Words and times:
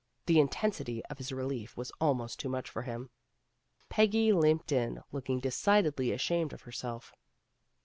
The 0.25 0.39
intensity 0.39 1.05
of 1.11 1.19
his 1.19 1.31
relief 1.31 1.77
was 1.77 1.91
almost 2.01 2.39
too 2.39 2.49
much 2.49 2.67
for 2.71 2.81
him. 2.81 3.11
Peggy 3.87 4.33
limped 4.33 4.71
in, 4.71 5.03
looking 5.11 5.39
decidedly 5.39 6.11
ashamed 6.11 6.53
of 6.53 6.63
herself. 6.63 7.13